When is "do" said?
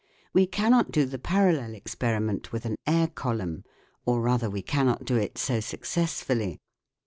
0.89-1.05, 5.05-5.15